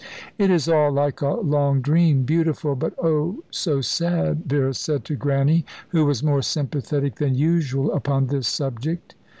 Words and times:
"It 0.39 0.49
is 0.49 0.67
all 0.67 0.91
like 0.91 1.21
a 1.21 1.27
long 1.29 1.79
dream, 1.79 2.23
beautiful, 2.23 2.73
but 2.73 2.95
oh, 3.03 3.43
so 3.51 3.81
sad," 3.81 4.45
Vera 4.47 4.73
said 4.73 5.05
to 5.05 5.15
Grannie, 5.15 5.63
who 5.89 6.05
was 6.07 6.23
more 6.23 6.41
sympathetic 6.41 7.17
than 7.17 7.35
usual 7.35 7.93
upon 7.93 8.25
this 8.25 8.47
subject. 8.47 9.13